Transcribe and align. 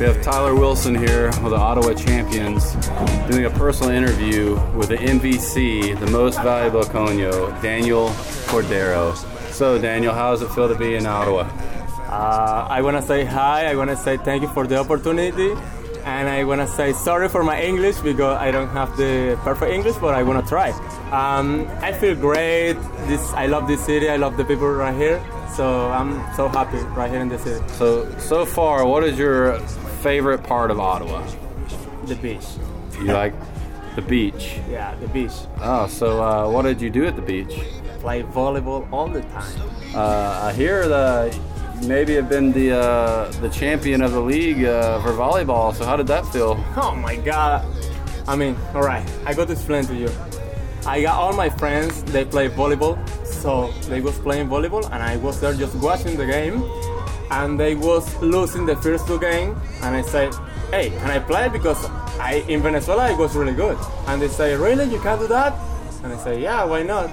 We 0.00 0.06
have 0.06 0.22
Tyler 0.22 0.54
Wilson 0.54 0.94
here 0.94 1.26
with 1.26 1.50
the 1.50 1.56
Ottawa 1.56 1.92
Champions 1.92 2.72
doing 3.30 3.44
a 3.44 3.50
personal 3.50 3.90
interview 3.90 4.54
with 4.74 4.88
the 4.88 4.96
MVC, 4.96 6.00
the 6.00 6.06
most 6.06 6.36
valuable 6.36 6.84
Conyo, 6.84 7.60
Daniel 7.60 8.08
Cordero. 8.48 9.14
So, 9.52 9.78
Daniel, 9.78 10.14
how 10.14 10.30
does 10.30 10.40
it 10.40 10.48
feel 10.52 10.68
to 10.68 10.74
be 10.74 10.94
in 10.94 11.04
Ottawa? 11.04 11.42
Uh, 12.08 12.66
I 12.70 12.80
want 12.80 12.96
to 12.96 13.02
say 13.02 13.26
hi. 13.26 13.66
I 13.66 13.74
want 13.74 13.90
to 13.90 13.96
say 13.96 14.16
thank 14.16 14.40
you 14.40 14.48
for 14.48 14.66
the 14.66 14.78
opportunity. 14.78 15.52
And 16.06 16.30
I 16.30 16.44
want 16.44 16.62
to 16.62 16.66
say 16.66 16.94
sorry 16.94 17.28
for 17.28 17.44
my 17.44 17.60
English 17.62 17.98
because 17.98 18.38
I 18.38 18.50
don't 18.50 18.70
have 18.70 18.96
the 18.96 19.38
perfect 19.44 19.70
English, 19.70 19.96
but 19.96 20.14
I 20.14 20.22
want 20.22 20.42
to 20.42 20.48
try. 20.48 20.70
Um, 21.12 21.68
I 21.82 21.92
feel 21.92 22.14
great. 22.14 22.72
This, 23.06 23.34
I 23.34 23.48
love 23.48 23.68
this 23.68 23.84
city. 23.84 24.08
I 24.08 24.16
love 24.16 24.38
the 24.38 24.46
people 24.46 24.70
right 24.70 24.96
here. 24.96 25.22
So 25.56 25.90
I'm 25.90 26.12
so 26.34 26.48
happy 26.48 26.78
right 26.96 27.10
here 27.10 27.20
in 27.20 27.28
the 27.28 27.38
city. 27.38 27.64
So, 27.74 28.10
so 28.18 28.46
far, 28.46 28.86
what 28.86 29.04
is 29.04 29.18
your 29.18 29.58
favorite 30.02 30.42
part 30.42 30.70
of 30.70 30.78
Ottawa? 30.80 31.26
The 32.06 32.16
beach. 32.16 32.46
You 32.98 33.12
like 33.12 33.34
the 33.96 34.02
beach? 34.02 34.58
Yeah, 34.70 34.94
the 34.96 35.08
beach. 35.08 35.32
Oh, 35.60 35.86
so 35.86 36.22
uh, 36.22 36.50
what 36.50 36.62
did 36.62 36.80
you 36.80 36.90
do 36.90 37.06
at 37.06 37.16
the 37.16 37.22
beach? 37.22 37.52
Play 38.00 38.22
volleyball 38.22 38.90
all 38.92 39.08
the 39.08 39.22
time. 39.22 39.60
Uh, 39.94 40.48
I 40.48 40.52
hear 40.52 40.88
the 40.88 41.36
maybe 41.86 42.14
have 42.14 42.28
been 42.28 42.52
the 42.52 42.72
uh, 42.78 43.30
the 43.40 43.48
champion 43.48 44.02
of 44.02 44.12
the 44.12 44.20
league 44.20 44.64
uh, 44.64 45.00
for 45.02 45.12
volleyball. 45.12 45.74
So 45.74 45.84
how 45.84 45.96
did 45.96 46.06
that 46.06 46.26
feel? 46.26 46.62
Oh 46.76 46.94
my 46.94 47.16
god! 47.16 47.66
I 48.28 48.36
mean, 48.36 48.56
all 48.74 48.82
right. 48.82 49.06
I 49.26 49.34
got 49.34 49.48
to 49.48 49.52
explain 49.52 49.84
to 49.86 49.94
you. 49.94 50.10
I 50.86 51.02
got 51.02 51.16
all 51.20 51.32
my 51.32 51.50
friends. 51.50 52.02
They 52.04 52.24
play 52.24 52.48
volleyball, 52.48 52.96
so 53.40 53.72
they 53.88 54.00
was 54.00 54.18
playing 54.18 54.48
volleyball, 54.48 54.84
and 54.92 55.02
I 55.02 55.16
was 55.16 55.40
there 55.40 55.54
just 55.54 55.74
watching 55.76 56.16
the 56.16 56.26
game. 56.26 56.62
And 57.30 57.60
they 57.60 57.76
was 57.76 58.04
losing 58.20 58.66
the 58.66 58.74
first 58.74 59.06
two 59.06 59.18
games, 59.20 59.56
and 59.82 59.94
I 59.94 60.02
said, 60.02 60.34
"Hey, 60.72 60.90
can 60.90 61.10
I 61.10 61.20
play?" 61.20 61.48
Because 61.48 61.78
I 62.18 62.42
in 62.48 62.60
Venezuela 62.60 63.04
I 63.06 63.14
was 63.14 63.36
really 63.36 63.54
good. 63.54 63.78
And 64.08 64.20
they 64.20 64.26
say, 64.26 64.56
"Really? 64.56 64.86
You 64.94 64.98
can 64.98 65.18
do 65.20 65.28
that?" 65.28 65.54
And 66.02 66.12
I 66.12 66.18
say, 66.24 66.40
"Yeah, 66.42 66.64
why 66.64 66.82
not?" 66.82 67.08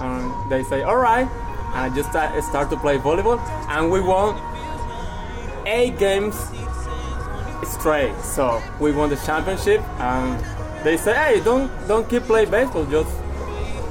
And 0.00 0.50
they 0.50 0.64
say, 0.64 0.82
"All 0.82 0.96
right." 0.96 1.28
And 1.72 1.80
I 1.86 1.88
just 1.94 2.10
start, 2.10 2.42
start 2.42 2.70
to 2.70 2.76
play 2.76 2.98
volleyball, 2.98 3.38
and 3.68 3.92
we 3.92 4.00
won 4.00 4.34
eight 5.66 5.96
games 5.98 6.34
straight. 7.62 8.16
So 8.36 8.60
we 8.80 8.90
won 8.90 9.08
the 9.14 9.20
championship, 9.28 9.80
and 10.00 10.34
they 10.82 10.96
say, 10.96 11.14
"Hey, 11.14 11.40
don't 11.44 11.70
don't 11.86 12.08
keep 12.10 12.24
playing 12.24 12.50
baseball. 12.50 12.86
Just 12.90 13.14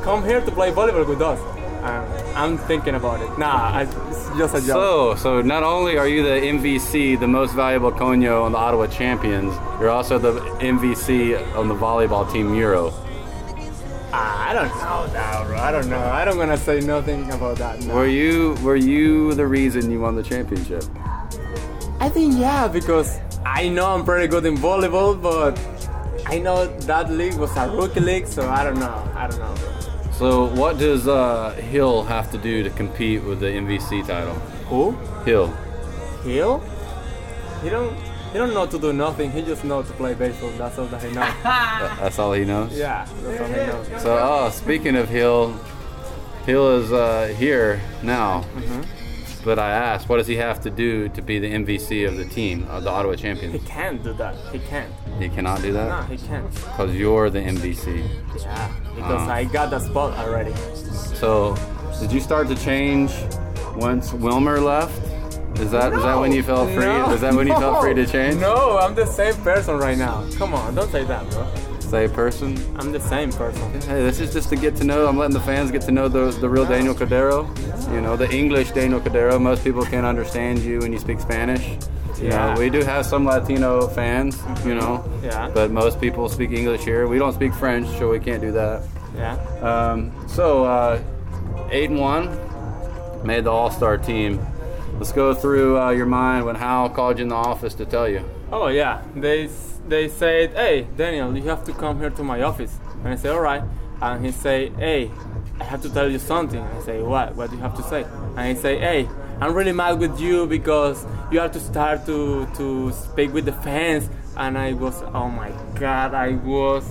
come 0.03 0.27
here 0.27 0.41
to 0.41 0.51
play 0.51 0.75
volleyball 0.75 1.07
with 1.07 1.21
us." 1.21 1.39
And 1.81 2.37
I'm 2.37 2.57
thinking 2.57 2.95
about 2.95 3.21
it. 3.21 3.39
Nah, 3.39 3.71
I, 3.71 3.81
it's 3.83 4.37
just 4.37 4.55
a 4.55 4.59
joke. 4.59 4.67
So, 4.67 5.15
so 5.15 5.41
not 5.41 5.63
only 5.63 5.97
are 5.97 6.07
you 6.07 6.23
the 6.23 6.29
MVC, 6.29 7.19
the 7.19 7.27
most 7.27 7.53
valuable 7.53 7.91
Conyo 7.91 8.43
on 8.43 8.51
the 8.51 8.57
Ottawa 8.57 8.87
Champions, 8.87 9.53
you're 9.79 9.89
also 9.89 10.19
the 10.19 10.33
MVC 10.59 11.55
on 11.55 11.67
the 11.67 11.75
volleyball 11.75 12.29
team 12.31 12.53
Euro. 12.55 12.93
Ah, 14.11 14.49
I 14.49 14.53
don't 14.53 14.67
know 14.69 15.13
that, 15.13 15.47
bro. 15.47 15.57
I 15.57 15.71
don't 15.71 15.89
know. 15.89 15.99
I 15.99 16.25
don't 16.25 16.37
wanna 16.37 16.57
say 16.57 16.79
nothing 16.81 17.31
about 17.31 17.57
that. 17.57 17.81
Were 17.83 18.07
you 18.07 18.55
were 18.63 18.75
you 18.75 19.33
the 19.35 19.45
reason 19.45 19.91
you 19.91 20.01
won 20.01 20.15
the 20.15 20.23
championship? 20.23 20.83
I 21.99 22.09
think 22.09 22.37
yeah, 22.37 22.67
because 22.67 23.19
I 23.45 23.69
know 23.69 23.85
I'm 23.93 24.03
pretty 24.03 24.27
good 24.27 24.45
in 24.45 24.57
volleyball, 24.57 25.21
but 25.21 25.59
I 26.25 26.39
know 26.39 26.65
that 26.79 27.11
league 27.11 27.35
was 27.35 27.55
a 27.55 27.69
rookie 27.69 27.99
league, 27.99 28.27
so 28.27 28.49
I 28.49 28.63
don't 28.63 28.79
know. 28.79 29.11
I 29.15 29.27
don't 29.27 29.39
know. 29.39 29.53
Bro. 29.55 29.88
So, 30.19 30.47
what 30.53 30.77
does 30.77 31.07
uh, 31.07 31.51
Hill 31.53 32.03
have 32.03 32.29
to 32.31 32.37
do 32.37 32.61
to 32.61 32.69
compete 32.71 33.23
with 33.23 33.39
the 33.39 33.45
MVC 33.45 34.05
title? 34.05 34.33
Who? 34.67 34.91
Hill. 35.23 35.47
Hill? 36.25 36.61
He 37.63 37.69
don't. 37.69 37.97
He 38.33 38.37
don't 38.37 38.53
know 38.53 38.65
to 38.65 38.77
do 38.77 38.91
nothing. 38.91 39.31
He 39.31 39.41
just 39.41 39.63
know 39.63 39.81
to 39.81 39.93
play 39.93 40.15
baseball. 40.15 40.49
That's 40.57 40.77
all 40.77 40.87
that 40.87 41.01
he 41.01 41.11
knows. 41.13 41.33
That's 41.43 42.19
all 42.19 42.33
he 42.33 42.43
knows. 42.43 42.77
yeah, 42.77 43.07
that's 43.23 43.39
all 43.39 43.47
he 43.47 43.53
knows. 43.53 44.03
So, 44.03 44.19
oh, 44.21 44.49
speaking 44.49 44.97
of 44.97 45.07
Hill, 45.07 45.57
Hill 46.45 46.81
is 46.81 46.91
uh, 46.91 47.33
here 47.37 47.81
now. 48.03 48.43
But 49.43 49.57
I 49.57 49.69
asked, 49.71 50.09
what 50.09 50.17
does 50.17 50.27
he 50.27 50.35
have 50.35 50.59
to 50.61 50.69
do 50.69 51.07
to 51.09 51.21
be 51.21 51.39
the 51.39 51.49
MVC 51.51 52.05
of 52.07 52.17
the 52.17 52.25
team, 52.25 52.67
of 52.69 52.83
the 52.83 52.89
Ottawa 52.89 53.15
Champions? 53.15 53.53
He 53.53 53.59
can't 53.59 54.03
do 54.03 54.11
that. 54.13 54.35
He 54.51 54.59
can't. 54.59 54.91
He 55.17 55.29
cannot 55.29 55.61
do 55.61 55.71
that? 55.73 55.87
No, 55.87 56.15
he 56.15 56.17
can't. 56.27 56.53
because 56.53 56.93
you're 56.95 57.29
the 57.29 57.39
MVC. 57.39 58.03
Yeah, 58.41 58.71
because 58.95 59.27
Ah. 59.29 59.33
I 59.33 59.45
got 59.45 59.69
the 59.69 59.79
spot 59.79 60.17
already. 60.17 60.53
So, 61.15 61.55
did 62.01 62.11
you 62.11 62.19
start 62.19 62.47
to 62.49 62.55
change 62.55 63.11
once 63.75 64.11
Wilmer 64.13 64.59
left? 64.59 64.97
Is 65.59 65.71
that 65.71 65.91
is 65.93 66.03
that 66.03 66.17
when 66.19 66.31
you 66.31 66.43
felt 66.43 66.69
free? 66.71 66.85
No, 66.85 67.11
is 67.11 67.21
that 67.21 67.33
when 67.33 67.47
you 67.47 67.53
felt 67.55 67.81
free 67.81 67.93
to 67.93 68.05
change? 68.05 68.39
No, 68.39 68.77
I'm 68.77 68.93
the 68.95 69.05
same 69.05 69.35
person 69.35 69.77
right 69.77 69.97
now. 69.97 70.23
Come 70.37 70.53
on, 70.53 70.75
don't 70.75 70.91
say 70.91 71.03
that, 71.05 71.29
bro. 71.31 71.47
Say 71.89 72.07
person. 72.07 72.55
I'm 72.77 72.91
the 72.91 72.99
same 72.99 73.31
person. 73.31 73.71
Hey, 73.81 74.03
this 74.03 74.19
is 74.19 74.31
just 74.31 74.49
to 74.49 74.55
get 74.55 74.75
to 74.75 74.83
know. 74.83 75.07
I'm 75.07 75.17
letting 75.17 75.33
the 75.33 75.39
fans 75.39 75.71
get 75.71 75.81
to 75.83 75.91
know 75.91 76.07
the 76.07 76.29
the 76.39 76.47
real 76.47 76.65
Daniel 76.65 76.93
Cordero. 76.93 77.47
You 77.91 77.99
know, 77.99 78.15
the 78.15 78.29
English 78.31 78.71
Daniel 78.71 78.99
Cordero. 78.99 79.41
Most 79.41 79.63
people 79.63 79.83
can't 79.83 80.05
understand 80.05 80.59
you 80.59 80.79
when 80.79 80.93
you 80.93 80.99
speak 80.99 81.19
Spanish. 81.19 81.65
You 82.21 82.27
Yeah. 82.27 82.53
know, 82.53 82.59
we 82.59 82.69
do 82.69 82.83
have 82.83 83.07
some 83.07 83.25
Latino 83.25 83.87
fans. 83.87 84.37
You 84.63 84.75
know, 84.75 85.03
Yeah. 85.23 85.49
but 85.51 85.71
most 85.71 85.99
people 85.99 86.29
speak 86.29 86.51
English 86.51 86.81
here. 86.81 87.07
We 87.07 87.17
don't 87.17 87.33
speak 87.33 87.53
French, 87.55 87.87
so 87.97 88.11
we 88.11 88.19
can't 88.19 88.41
do 88.41 88.51
that. 88.51 88.83
Yeah. 89.17 89.37
Um, 89.63 90.11
so, 90.27 90.65
uh, 90.65 90.99
eight 91.71 91.89
and 91.89 91.99
one, 91.99 92.29
made 93.23 93.45
the 93.45 93.51
All 93.51 93.71
Star 93.71 93.97
team. 93.97 94.39
Let's 94.99 95.13
go 95.13 95.33
through 95.33 95.79
uh, 95.79 95.91
your 95.91 96.07
mind 96.07 96.45
when 96.45 96.55
Hal 96.55 96.89
called 96.89 97.19
you 97.19 97.23
in 97.23 97.29
the 97.29 97.35
office 97.35 97.73
to 97.75 97.85
tell 97.85 98.09
you. 98.09 98.21
Oh 98.51 98.67
yeah, 98.67 99.01
they 99.15 99.49
they 99.87 100.09
said, 100.09 100.51
"Hey, 100.51 100.87
Daniel, 100.97 101.37
you 101.37 101.43
have 101.43 101.63
to 101.65 101.71
come 101.71 101.99
here 102.01 102.09
to 102.09 102.21
my 102.21 102.41
office." 102.41 102.77
And 103.05 103.13
I 103.13 103.15
say, 103.15 103.29
"All 103.29 103.39
right." 103.39 103.63
And 104.01 104.25
he 104.25 104.33
say, 104.33 104.71
"Hey, 104.71 105.09
I 105.57 105.63
have 105.63 105.81
to 105.83 105.89
tell 105.89 106.11
you 106.11 106.19
something." 106.19 106.59
I 106.59 106.81
say, 106.81 107.01
"What? 107.01 107.33
What 107.37 107.49
do 107.49 107.55
you 107.55 107.61
have 107.61 107.77
to 107.77 107.83
say?" 107.83 108.05
And 108.35 108.45
he 108.49 108.61
say, 108.61 108.77
"Hey, 108.77 109.07
I'm 109.39 109.53
really 109.53 109.71
mad 109.71 109.99
with 109.99 110.19
you 110.19 110.45
because 110.47 111.05
you 111.31 111.39
have 111.39 111.53
to 111.53 111.61
start 111.61 112.05
to 112.07 112.45
to 112.57 112.91
speak 112.91 113.31
with 113.33 113.45
the 113.45 113.53
fans." 113.53 114.09
And 114.35 114.57
I 114.57 114.73
was, 114.73 115.01
oh 115.13 115.29
my 115.29 115.51
god, 115.79 116.13
I 116.13 116.31
was. 116.35 116.83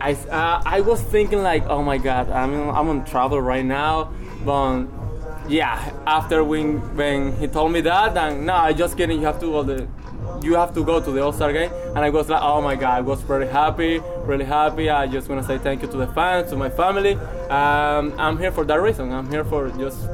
I, 0.00 0.12
uh, 0.12 0.62
I 0.64 0.80
was 0.80 1.02
thinking 1.02 1.42
like, 1.42 1.66
oh 1.66 1.82
my 1.82 1.98
god, 1.98 2.30
I'm 2.30 2.70
I'm 2.70 2.88
on 2.88 3.04
travel 3.04 3.42
right 3.42 3.64
now, 3.64 4.12
but 4.44 4.86
yeah, 5.48 5.92
after 6.06 6.44
when 6.44 6.78
when 6.96 7.36
he 7.36 7.48
told 7.48 7.72
me 7.72 7.80
that, 7.82 8.16
and 8.16 8.46
no, 8.46 8.54
I 8.54 8.72
just 8.72 8.96
kidding. 8.96 9.18
You 9.20 9.26
have 9.26 9.40
to 9.40 9.46
go 9.46 9.62
the, 9.62 9.88
you 10.42 10.54
have 10.54 10.74
to 10.74 10.84
go 10.84 11.00
to 11.00 11.10
the 11.10 11.22
All 11.22 11.32
Star 11.32 11.52
game, 11.52 11.70
and 11.72 11.98
I 11.98 12.10
was 12.10 12.28
like, 12.28 12.42
oh 12.42 12.60
my 12.60 12.76
god, 12.76 12.98
I 12.98 13.00
was 13.00 13.20
very 13.22 13.48
happy, 13.48 14.00
really 14.24 14.44
happy. 14.44 14.90
I 14.90 15.06
just 15.06 15.28
want 15.28 15.40
to 15.40 15.46
say 15.46 15.58
thank 15.58 15.82
you 15.82 15.88
to 15.88 15.96
the 15.96 16.06
fans, 16.08 16.50
to 16.50 16.56
my 16.56 16.70
family. 16.70 17.14
Um, 17.48 18.14
I'm 18.18 18.38
here 18.38 18.52
for 18.52 18.64
that 18.66 18.80
reason. 18.80 19.12
I'm 19.12 19.30
here 19.30 19.44
for 19.44 19.70
just 19.70 20.08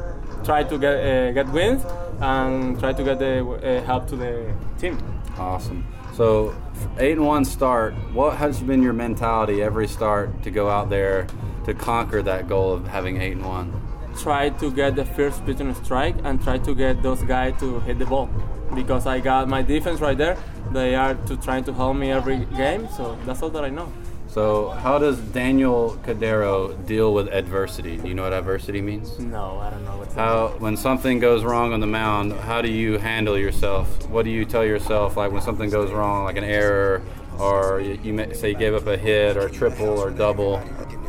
try 0.45 0.63
to 0.63 0.79
get 0.79 0.95
uh, 0.95 1.33
get 1.33 1.49
wins 1.49 1.85
and 2.21 2.79
try 2.79 2.93
to 2.93 3.03
get 3.03 3.19
the 3.19 3.45
uh, 3.45 3.85
help 3.85 4.07
to 4.09 4.17
the 4.17 4.55
team. 4.79 4.99
Awesome. 5.37 5.85
So, 6.15 6.55
eight 6.99 7.17
and 7.17 7.27
one 7.27 7.45
start. 7.45 7.93
What 8.13 8.37
has 8.37 8.61
been 8.61 8.83
your 8.83 8.93
mentality 8.93 9.63
every 9.63 9.89
start 9.89 10.45
to 10.45 10.51
go 10.51 10.71
out 10.71 10.89
there 10.89 11.27
to 11.65 11.75
conquer 11.75 12.23
that 12.23 12.49
goal 12.49 12.73
of 12.73 12.87
having 12.87 13.21
eight 13.21 13.33
and 13.33 13.45
one? 13.45 13.84
Try 14.21 14.51
to 14.51 14.71
get 14.71 14.97
the 14.97 15.05
first 15.05 15.45
pitch 15.45 15.61
on 15.61 15.75
strike 15.85 16.17
and 16.25 16.43
try 16.43 16.59
to 16.59 16.75
get 16.75 17.03
those 17.03 17.23
guys 17.23 17.59
to 17.61 17.81
hit 17.81 17.99
the 17.99 18.07
ball 18.07 18.29
because 18.75 19.07
I 19.07 19.21
got 19.21 19.49
my 19.49 19.63
defense 19.63 20.01
right 20.01 20.17
there. 20.17 20.37
They 20.73 20.95
are 20.95 21.15
to 21.15 21.37
trying 21.37 21.65
to 21.65 21.73
help 21.73 21.97
me 21.97 22.11
every 22.11 22.45
game, 22.57 22.89
so 22.89 23.19
that's 23.27 23.43
all 23.43 23.51
that 23.51 23.65
I 23.65 23.71
know. 23.71 23.93
So, 24.35 24.71
how 24.71 24.99
does 24.99 25.21
Daniel 25.21 25.97
Cordero 26.03 26.75
deal 26.87 27.15
with 27.15 27.29
adversity? 27.29 27.99
Do 27.99 28.09
you 28.09 28.15
know 28.15 28.25
what 28.25 28.33
adversity 28.33 28.81
means? 28.81 29.17
No, 29.21 29.59
I 29.59 29.71
don't 29.71 29.85
know 29.85 29.97
what's 29.99 30.15
How, 30.15 30.49
when 30.59 30.77
something 30.77 31.21
goes 31.21 31.45
wrong 31.45 31.73
on 31.73 31.79
the 31.79 31.87
mound, 31.87 32.33
how 32.33 32.61
do 32.61 32.69
you 32.69 32.99
handle 32.99 33.39
yourself? 33.39 34.09
What 34.09 34.25
do 34.25 34.31
you 34.31 34.45
tell 34.45 34.65
yourself, 34.65 35.17
like 35.17 35.31
when 35.31 35.41
something 35.41 35.71
goes 35.71 35.93
wrong, 35.93 36.25
like 36.25 36.37
an 36.37 36.43
error, 36.43 37.03
or 37.39 37.81
you, 37.81 37.99
you 38.03 38.13
may, 38.13 38.33
say 38.33 38.51
you 38.51 38.57
gave 38.57 38.75
up 38.75 38.89
a 38.89 38.97
hit 38.97 39.37
or 39.37 39.47
a 39.47 39.51
triple 39.51 40.01
or 40.01 40.11
double? 40.11 40.61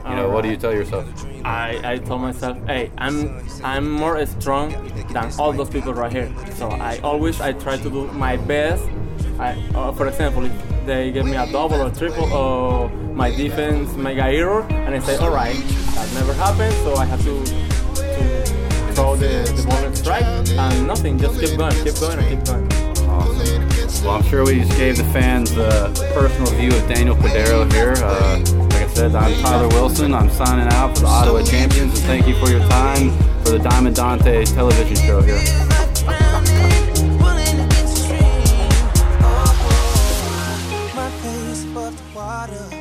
You 0.07 0.15
know, 0.15 0.29
what 0.29 0.43
do 0.43 0.49
you 0.49 0.57
tell 0.57 0.73
yourself? 0.73 1.05
I, 1.43 1.81
I 1.83 1.97
told 1.97 2.21
myself, 2.21 2.57
hey, 2.67 2.91
I'm 2.97 3.41
I'm 3.63 3.89
more 3.89 4.23
strong 4.25 4.69
than 5.11 5.31
all 5.39 5.51
those 5.51 5.69
people 5.69 5.93
right 5.93 6.11
here. 6.11 6.31
So 6.53 6.69
I 6.69 6.99
always 6.99 7.41
I 7.41 7.53
try 7.53 7.77
to 7.77 7.89
do 7.89 8.07
my 8.11 8.37
best. 8.37 8.87
I, 9.39 9.53
uh, 9.73 9.91
for 9.91 10.07
example, 10.07 10.45
if 10.45 10.85
they 10.85 11.11
give 11.11 11.25
me 11.25 11.35
a 11.35 11.51
double 11.51 11.81
or 11.81 11.89
triple, 11.89 12.31
or 12.31 12.89
my 13.13 13.31
defense 13.31 13.93
make 13.95 14.17
a 14.17 14.25
error, 14.25 14.61
and 14.69 14.93
I 14.95 14.99
say, 14.99 15.17
all 15.17 15.31
right, 15.31 15.55
that 15.95 16.13
never 16.13 16.33
happened, 16.33 16.73
so 16.85 16.95
I 16.95 17.05
have 17.05 17.21
to, 17.23 17.43
to 17.43 18.93
throw 18.93 19.15
the, 19.15 19.51
the 19.57 19.65
ball 19.67 19.83
and 19.83 19.97
strike, 19.97 20.23
and 20.23 20.87
nothing, 20.87 21.17
just 21.17 21.39
keep 21.39 21.57
going, 21.57 21.75
keep 21.83 21.99
going, 21.99 22.19
and 22.19 22.29
keep 22.29 22.45
going. 22.45 22.71
Awesome. 23.09 24.05
Well, 24.05 24.15
I'm 24.17 24.23
sure 24.23 24.45
we 24.45 24.61
just 24.61 24.77
gave 24.77 24.97
the 24.97 25.03
fans 25.05 25.51
a 25.57 25.91
personal 26.13 26.51
view 26.53 26.69
of 26.69 26.87
Daniel 26.87 27.15
Cordero 27.15 27.71
here. 27.73 27.95
Uh, 27.97 28.64
says, 28.95 29.13
I'm 29.13 29.33
Tyler 29.41 29.67
Wilson. 29.69 30.13
I'm 30.13 30.29
signing 30.29 30.71
out 30.73 30.95
for 30.95 31.01
the 31.01 31.07
Ottawa 31.07 31.43
Champions, 31.43 31.93
and 31.99 32.03
thank 32.07 32.27
you 32.27 32.35
for 32.35 32.49
your 32.49 32.61
time 32.69 33.11
for 33.43 33.51
the 33.51 33.59
Diamond 33.59 33.95
Dante 33.97 34.45
television 34.45 34.95
show 34.95 35.21
here. 35.21 35.41
water 42.15 42.74